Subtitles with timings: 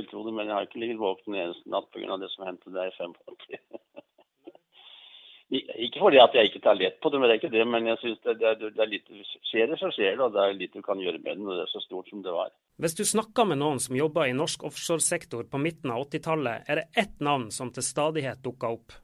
[0.00, 2.18] vil tro det, men jeg har ikke ligget våken en eneste natt pga.
[2.20, 3.80] det som hendte der i 85.
[5.50, 7.64] Ikke fordi at jeg ikke tar lett på det, men det er ikke det.
[7.66, 9.08] Men jeg synes det, det, det, er litt,
[9.50, 10.22] skjer det, så skjer det.
[10.22, 12.22] Og det er litt du kan gjøre med det når det er så stort som
[12.22, 12.52] det var.
[12.80, 16.80] Hvis du snakker med noen som jobber i norsk offshoresektor på midten av 80-tallet, er
[16.80, 18.94] det ett navn som til stadighet dukker opp.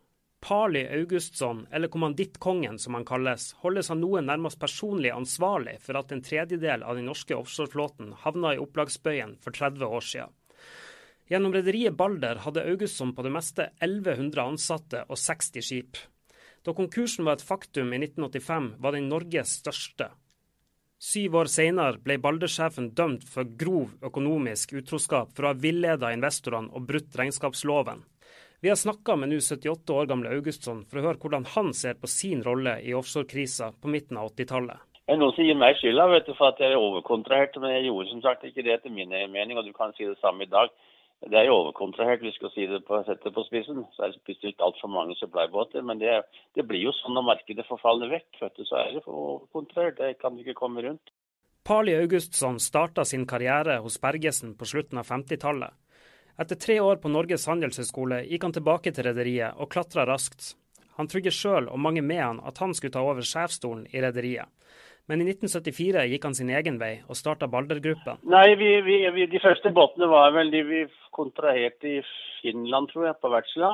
[0.47, 6.15] Parli Augustsson, eller Kommandittkongen som han kalles, holdes av noen nærmest personlig ansvarlig for at
[6.15, 10.36] en tredjedel av den norske offshoreflåten havna i opplagsbøyen for 30 år siden.
[11.27, 15.99] Gjennom rederiet Balder hadde Augustsson på det meste 1100 ansatte og 60 skip.
[16.63, 20.13] Da konkursen var et faktum i 1985, var den Norges største.
[21.03, 26.71] Syv år senere ble Balder-sjefen dømt for grov økonomisk utroskap for å ha villeda investorene
[26.73, 28.07] og brutt regnskapsloven.
[28.63, 31.99] Vi har snakka med nå 78 år gamle Augustsson for å høre hvordan han ser
[32.01, 34.79] på sin rolle i offshorekrisa på midten av 80-tallet.
[35.07, 38.47] Er noen gir meg skylda for at jeg er overkontrahert, men jeg gjorde som sagt
[38.49, 40.73] ikke det etter min mening, og du kan si det samme i dag.
[41.25, 43.81] Det er jo overkontrahert, vi skal si det på, sette på spissen.
[43.97, 45.83] Så er det bestilt altfor mange supplybåter.
[45.83, 46.19] Men det,
[46.55, 49.97] det, blir jo sånn når markedet forfaller vekk, vet så er det overkontrahert.
[49.99, 51.15] Det kan du ikke komme rundt.
[51.67, 55.73] Pali Augustsson starta sin karriere hos Bergesen på slutten av 50-tallet.
[56.39, 60.53] Etter tre år på Norges handelshøyskole gikk han tilbake til rederiet og klatra raskt.
[61.01, 64.47] Han trodde sjøl og mange med han at han skulle ta over sjefsstolen i rederiet.
[65.07, 68.19] Men i 1974 gikk han sin egen vei og starta Balder-gruppen.
[68.27, 70.81] Nei, vi, vi, vi, de første båtene var vel de vi
[71.15, 72.01] kontraherte i
[72.41, 73.71] Finland, tror jeg, på Wärtsilä.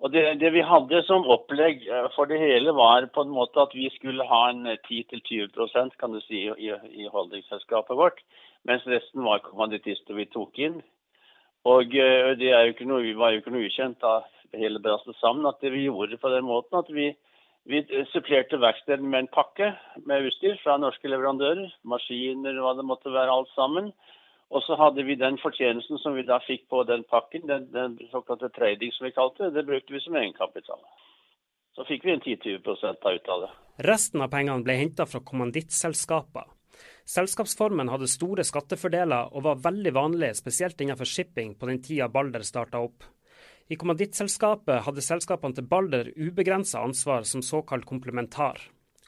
[0.00, 3.60] Og det, det, vi hadde som opplegg eh, for det hele, var på en måte
[3.60, 8.24] at vi skulle ha en 10-20% kan du si, i, i holdningsselskapet vårt.
[8.64, 10.80] Mens resten var kommanditister vi tok inn.
[11.68, 14.22] Og eh, det jo noe, var jo ikke noe ukjent da
[14.56, 17.12] hele brastet sammen at det vi gjorde på den måten at vi
[17.68, 19.72] vi supplerte verkstedet med en pakke
[20.08, 21.68] med utstyr fra norske leverandører.
[21.84, 23.92] Maskiner, hva det måtte være, alt sammen.
[24.50, 27.98] Og så hadde vi den fortjenesten som vi da fikk på den pakken, den, den
[28.10, 30.80] såkalte trading som vi kalte det, det brukte vi som egenkapital.
[31.76, 33.50] Så fikk vi en 10-20 ut av det.
[33.86, 36.48] Resten av pengene ble henta fra kommandittselskaper.
[37.06, 42.42] Selskapsformen hadde store skattefordeler og var veldig vanlig, spesielt innenfor shipping på den tida Balder
[42.46, 43.06] starta opp.
[43.70, 48.56] I kommandittselskapet hadde selskapene til Balder ubegrensa ansvar som såkalt komplementar.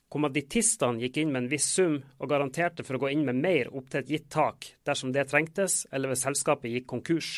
[0.07, 3.73] Kommandittistene gikk inn med en viss sum, og garanterte for å gå inn med mer
[3.75, 7.33] opp til et gitt tak, dersom det trengtes, eller hvis selskapet gikk konkurs.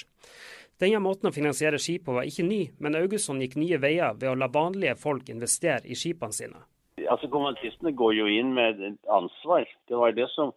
[0.76, 4.28] Denne måten å finansiere skip på var ikke ny, men Augusson gikk nye veier ved
[4.28, 6.60] å la vanlige folk investere i skipene sine.
[7.08, 9.64] Altså Kommanditistene går jo inn med ansvar.
[9.88, 10.52] Det var det som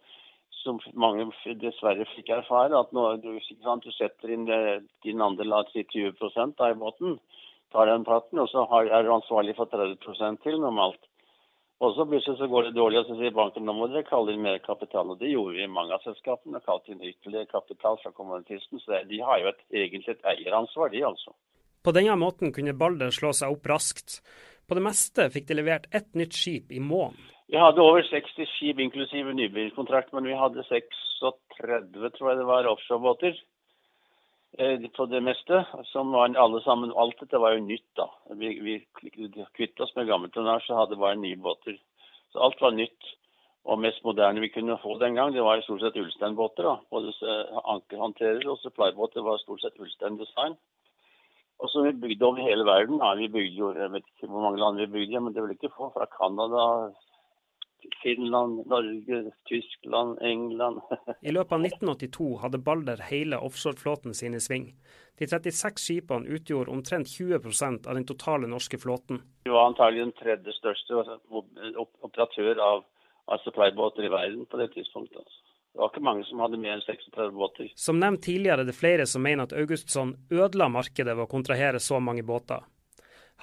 [0.68, 1.26] som mange
[1.62, 3.30] dessverre fikk erfare, at når du,
[3.64, 4.60] sant, du setter inn det,
[5.06, 6.12] din andel av 20
[6.58, 7.16] da, i båten,
[7.72, 11.00] tar den platten, og så er du ansvarlig for 30% til normalt.
[11.78, 14.32] Og så plutselig så går det dårlig, og så sier banken nå må dere kalle
[14.34, 15.12] inn mer kapital.
[15.12, 16.58] Og det gjorde vi i mange av selskapene.
[16.64, 18.82] Kalte inn ytterligere kapital fra kommunitisten.
[18.82, 21.36] Så de har jo et, egentlig et eieransvar, de altså.
[21.86, 24.18] På denne måten kunne Balder slå seg opp raskt.
[24.66, 27.37] På det meste fikk de levert ett nytt skip i måneden.
[27.48, 32.68] Vi hadde over 60 skip inklusive nybyggkontrakt, men vi hadde 36, tror jeg det var,
[32.68, 33.38] offshorebåter
[34.58, 35.62] eh, på det meste.
[35.92, 38.10] Som var alle sammen, Alt dette var jo nytt, da.
[38.36, 38.74] Vi, vi
[39.56, 41.80] kvittet oss med gammel tonnasje hadde bare nye båter.
[42.32, 43.14] Så alt var nytt.
[43.68, 46.68] Og mest moderne vi kunne få den gang, det var stort sett Ulstein-båter.
[46.68, 46.76] da.
[46.92, 47.12] Både
[47.64, 50.56] ankerhåndterer og supplybåter var stort sett Ulstein-design.
[51.58, 53.00] Og så vi bygde over hele verden.
[53.00, 53.14] Da.
[53.14, 55.74] vi bygde jo, Jeg vet ikke hvor mange land vi bygde, men det vil ikke
[55.76, 56.92] få fra Canada,
[58.02, 60.80] Finland, Norge, Tyskland, England.
[61.20, 64.70] I løpet av 1982 hadde Balder hele offshoreflåten sin i sving.
[65.18, 69.22] De 36 skipene utgjorde omtrent 20% av den totale norske flåten.
[69.44, 71.02] Vi var antagelig den tredje største
[72.06, 72.84] operatør av,
[73.26, 75.18] av supplybåter i verden på det tidspunktet.
[75.18, 75.44] Altså.
[75.72, 77.72] Det var ikke mange som hadde mer enn 36 båter.
[77.78, 81.82] Som nevnt tidligere er det flere som mener at Augustsson ødela markedet ved å kontrahere
[81.82, 82.64] så mange båter.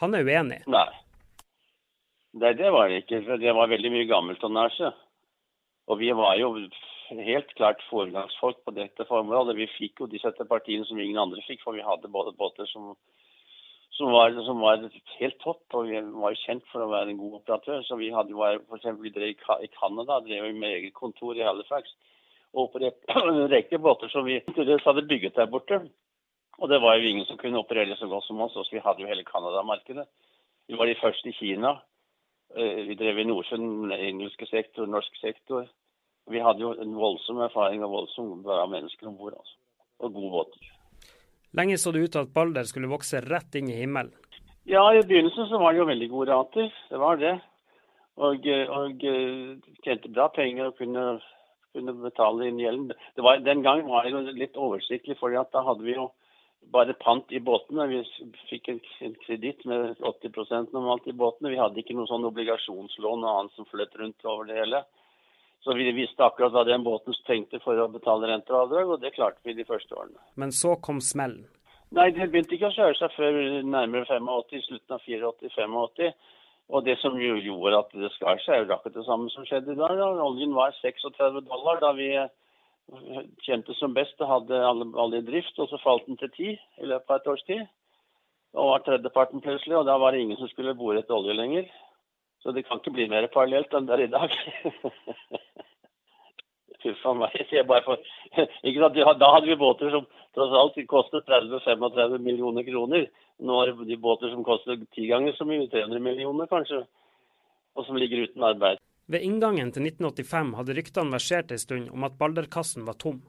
[0.02, 0.64] Han er uenig.
[0.68, 0.90] Nei.
[2.36, 3.22] Nei, det var det ikke.
[3.24, 4.92] for Det var veldig mye gammeltonnasje.
[5.88, 6.50] Og vi var jo
[7.10, 9.56] helt klart foregangsfolk på dette formålet.
[9.56, 12.96] Vi fikk jo disse partiene som ingen andre fikk, for vi hadde både båter som,
[13.96, 14.84] som, var, som var,
[15.20, 15.64] helt topp.
[15.78, 17.86] Og vi var jo kjent for å være en god operatør.
[17.88, 18.92] Så vi hadde jo f.eks.
[19.00, 21.96] vi drev i Canada, drev med eget kontor i Halifax.
[22.52, 25.86] Og opererte en rekke båter som vi hadde bygget der borte.
[26.60, 28.60] Og det var jo ingen som kunne operere så godt som oss.
[28.60, 30.10] Så vi hadde jo hele Canada-markedet.
[30.68, 31.78] Vi var de første i Kina.
[32.56, 35.68] Eh, vi drev i Nordsjøen, engelske sektor, norsk sektor.
[36.32, 39.36] Vi hadde jo en voldsom erfaring og voldsom bra mennesker om bord.
[39.38, 39.58] Altså.
[40.06, 40.72] Og gode båter.
[41.56, 44.16] Lenge så det ut til at Balder skulle vokse rett inn i himmelen?
[44.66, 46.72] Ja, i begynnelsen så var det jo veldig gode rater.
[46.90, 47.36] Det var det.
[48.16, 48.48] Og,
[48.80, 49.04] og
[49.84, 51.06] tjente bra penger og kunne
[51.76, 52.94] kunne betale inn gjelden.
[53.16, 56.10] Det var, den gangen var det jo litt oversiktlig, for da hadde vi jo
[56.74, 57.88] bare pant i båtene.
[57.92, 58.02] Vi
[58.50, 61.52] fikk en, en kreditt med 80% normalt i båtene.
[61.54, 64.84] Vi hadde ikke noe sånn obligasjonslån og annet som fløt rundt over det hele.
[65.66, 69.02] Så vi visste akkurat hva den båten trengte for å betale renter og avdrag, og
[69.02, 70.20] det klarte vi de første årene.
[70.38, 71.48] Men så kom smellen.
[71.96, 76.14] Nei, det begynte ikke å kjøre seg før nærmere 85, slutten av 84-85.
[76.76, 79.46] Og det som jo gjorde at det skar seg, er jo akkurat det samme som
[79.46, 79.94] skjedde i dag.
[80.00, 80.08] Da.
[80.26, 82.10] Oljen var 36 dollar da vi
[83.46, 86.50] kjente som best og hadde alle, alle i drift, og så falt den til ti
[86.54, 87.64] i løpet av et års tid.
[88.56, 91.66] Og var tredjeparten plutselig, og da var det ingen som skulle bore etter olje lenger.
[92.44, 94.36] Så det kan ikke bli mer parallelt enn det er i dag.
[96.86, 97.34] Fy meg.
[97.50, 97.98] Jeg bare for?
[98.38, 100.04] Da hadde vi båter som
[100.38, 103.08] tross alt kostet 30-35 millioner kroner.
[103.42, 106.84] Nå er det de båter som koster ti ganger så mye, 300 millioner kanskje,
[107.76, 108.78] og som ligger uten arbeid.
[109.06, 113.22] Ved inngangen til 1985 hadde ryktene versert en stund om at Balderkassen var tom.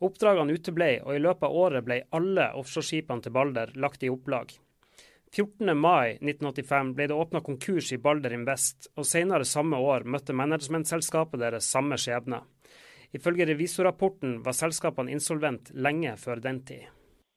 [0.00, 4.52] Oppdragene uteblei, og i løpet av året ble alle offshoreskipene til Balder lagt i opplag.
[5.30, 5.72] 14.
[5.78, 11.40] mai 1985 ble det åpna konkurs i Balder Invest, og senere samme år møtte managementselskapet
[11.40, 12.42] deres samme skjebne.
[13.14, 16.88] Ifølge revisorrapporten var selskapene insolvent lenge før den tid.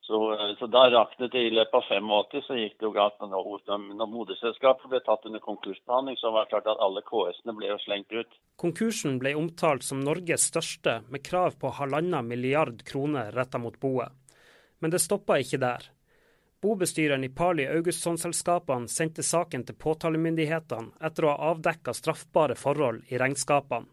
[0.03, 4.09] Så, så, da raknet det i løpet av 85, så gikk det jo galt når
[4.11, 6.17] moderselskapet ble tatt under konkursbehandling.
[6.19, 8.35] Så var det klart at alle KS-ene ble jo slengt ut.
[8.59, 14.11] Konkursen ble omtalt som Norges største, med krav på halvannen milliard kroner retta mot boet.
[14.83, 15.87] Men det stoppa ikke der.
[16.63, 23.19] Bobestyreren i Pali Augustsson-selskapene sendte saken til påtalemyndighetene etter å ha avdekka straffbare forhold i
[23.23, 23.87] regnskapene.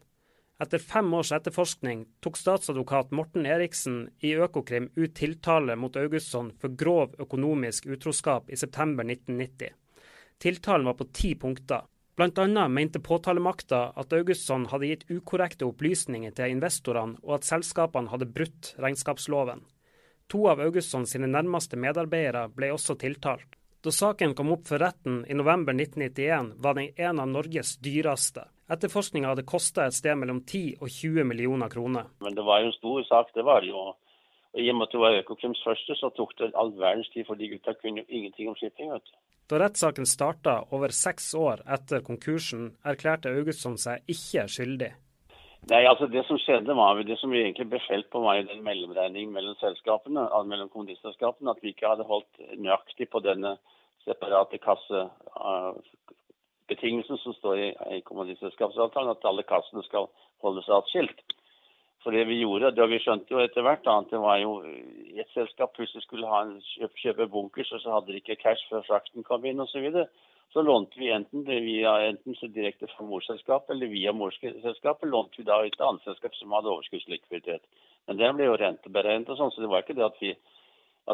[0.61, 6.75] Etter fem års etterforskning tok statsadvokat Morten Eriksen i Økokrim ut tiltale mot Augustsson for
[6.77, 9.71] grov økonomisk utroskap i september 1990.
[10.37, 11.87] Tiltalen var på ti punkter.
[12.15, 12.67] Bl.a.
[12.67, 18.75] mente påtalemakta at Augustsson hadde gitt ukorrekte opplysninger til investorene, og at selskapene hadde brutt
[18.77, 19.65] regnskapsloven.
[20.29, 23.57] To av Augustsson sine nærmeste medarbeidere ble også tiltalt.
[23.81, 28.45] Da saken kom opp for retten i november 1991, var den en av Norges dyreste.
[28.71, 32.07] Etterforskninga hadde kosta et sted mellom 10 og 20 millioner kroner.
[32.23, 33.89] Men det var jo en stor sak, det var det jo.
[34.55, 37.39] I og med at det var Økokrims første, så tok det all verdens tid, for
[37.39, 38.91] de gutta kunne jo ingenting om shipping.
[38.91, 39.19] vet du.
[39.51, 44.91] Da rettssaken starta over seks år etter konkursen, erklærte Augustsson seg ikke skyldig.
[45.69, 48.47] Nei, altså Det som skjedde var det som vi egentlig ble felt på, var jo
[48.49, 51.51] den mellomregningen mellom selskapene, mellom kommunistselskapene.
[51.51, 53.57] At vi ikke hadde holdt nøyaktig på denne
[54.07, 55.03] separate kasse,
[56.71, 60.09] betingelsen som står i, i kommunistselskapsavtalen, at alle kassene skal
[60.43, 61.23] holdes atskilt.
[62.01, 65.29] For det vi gjorde, da vi skjønte jo etter hvert at det var jo et
[65.35, 68.85] selskap plutselig skulle ha en kjøpe, kjøpe bunkers, og så hadde de ikke cash før
[68.87, 69.75] frakten kom inn osv.
[69.75, 70.07] Så, videre.
[70.53, 75.59] så lånte vi enten via enten direkte fra morselskapet eller via morselskapet lånte vi da
[75.61, 77.69] et annet selskap som hadde overskuddslikviditet.
[78.09, 80.33] Men det ble jo renteberegnet og sånn, så det var ikke det at vi,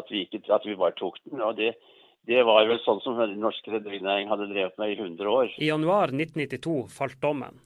[0.00, 1.44] at vi, ikke, at vi bare tok den.
[1.44, 1.74] og det
[2.28, 5.54] det var vel sånn som den norske rederinæringen hadde drevet med i 100 år.
[5.56, 7.56] I januar 1992 falt dommen.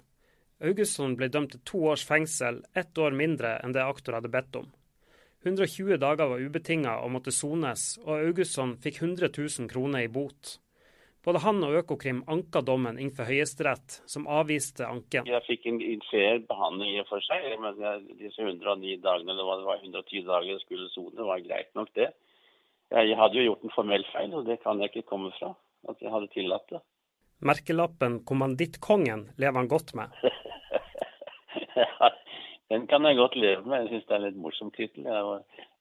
[0.62, 4.60] Augustsson ble dømt til to års fengsel, ett år mindre enn det aktor hadde bedt
[4.60, 4.68] om.
[5.42, 10.60] 120 dager var ubetinga og måtte sones, og Augustsson fikk 100 000 kroner i bot.
[11.26, 15.26] Både han og Økokrim anka dommen innenfor Høyesterett, som avviste anken.
[15.26, 17.78] Jeg fikk en fair behandling i og for seg, men
[18.18, 22.12] disse 109 dagene, eller hva det var, 110 dager skulle sone, var greit nok det.
[22.92, 25.54] Jeg hadde jo gjort en formell feil, og det kan jeg ikke komme fra.
[25.88, 26.80] At jeg hadde tillatt det.
[27.42, 30.12] Merkelappen 'Kommandittkongen' lever han godt med?
[31.76, 32.10] ja,
[32.70, 33.80] den kan jeg godt leve med.
[33.80, 35.08] Jeg syns det er en litt morsom tittel.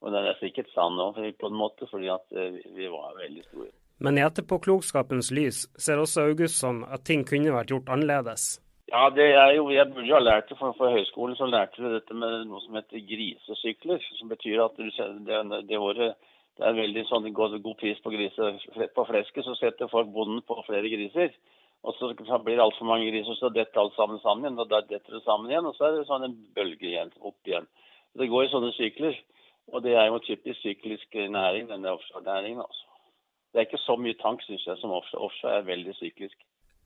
[0.02, 3.70] Og den er sikkert sann òg, på en måte, fordi eh, vi var veldig store.
[4.02, 8.58] Men i etterpåklokskapens lys ser også Augustsson at ting kunne vært gjort annerledes.
[8.90, 10.58] Ja, det er jo, jeg burde jo ha lært det.
[10.58, 14.02] For, for høyskolen så lærte vi dette med noe som heter grisesykler.
[14.18, 16.18] Som betyr at det, det året
[16.62, 18.52] det er veldig sånn god, god pris på, grise,
[18.94, 21.34] på flesket, så setter folk bonden på flere griser.
[21.82, 24.60] Og så blir det altfor mange griser, så detter alt sammen sammen igjen.
[24.62, 27.50] Og da detter det sammen igjen, og så er det sånn en bølge igjen, opp
[27.50, 27.66] igjen.
[28.14, 29.18] Det går i sånne sykler.
[29.74, 32.62] Og det er jo typisk syklisk næring, denne offshorenæringen.
[32.62, 32.86] Altså.
[33.50, 35.32] Det er ikke så mye tank, syns jeg, som offshore.
[35.32, 36.38] Offshore er veldig syklisk.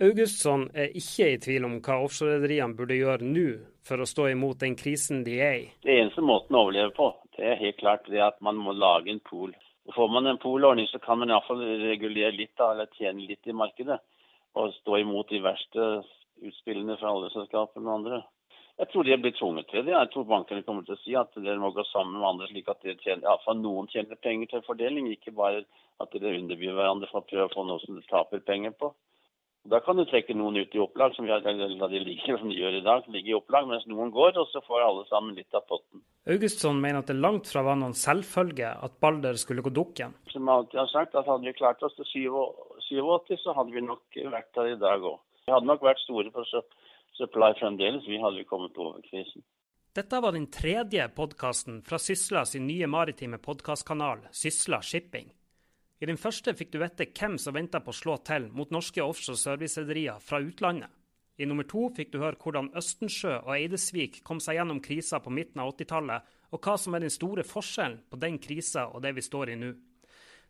[0.05, 3.45] Augustsson er ikke i tvil om hva offshorerederiene burde gjøre nå
[3.87, 5.69] for å stå imot den krisen de er i.
[5.83, 9.11] Det eneste måten å overleve på, det er helt klart det at man må lage
[9.11, 9.55] en pool.
[9.93, 13.53] Får man en polordning, så kan man iallfall regulere litt, da, eller tjene litt i
[13.53, 13.99] markedet.
[14.57, 15.89] Og stå imot de verste
[16.41, 18.21] utspillene fra oljeselskapene og andre.
[18.75, 19.93] Jeg tror de er blitt tvunget til det.
[19.93, 22.71] Jeg tror bankene kommer til å si at dere må gå sammen med andre, slik
[22.71, 25.07] at tjener, iallfall noen tjener penger til fordeling.
[25.13, 25.61] Ikke bare
[26.03, 28.91] at dere underbyr hverandre for å prøve å få noe som dere taper penger på.
[29.65, 32.51] Da kan du trekke noen ut i opplag, som vi har, eller de ligger som
[32.51, 35.33] de gjør i dag, ligger i opplag, mens noen går, og så får alle sammen
[35.37, 36.03] litt av potten.
[36.29, 40.13] Augustsson mener at det langt fra var noen selvfølge at Balder skulle gå dukken.
[40.29, 43.81] Som jeg alltid har sagt, at hadde vi klart oss til 87, så hadde vi
[43.85, 45.17] nok vært der i dag òg.
[45.45, 46.61] Vi hadde nok vært store for
[47.17, 49.41] supply fremdeles, vi hadde kommet over krisen.
[49.95, 55.29] Dette var den tredje podkasten fra Sysla sin nye maritime podkastkanal, Sysla Shipping.
[56.03, 59.03] I den første fikk du vite hvem som venta på å slå til mot norske
[59.03, 60.91] offshore servicerederier fra utlandet.
[61.37, 65.33] I nummer to fikk du høre hvordan Østensjø og Eidesvik kom seg gjennom krisa på
[65.35, 69.15] midten av 80-tallet, og hva som er den store forskjellen på den krisa og det
[69.17, 69.73] vi står i nå.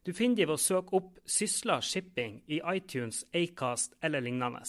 [0.06, 4.62] Du finner de ved å søke opp Sysla Shipping i iTunes, Acast eller lignende.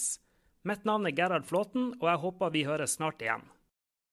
[0.65, 3.45] Mitt navn er Gerhard Flåten, og jeg håper vi høres snart igjen.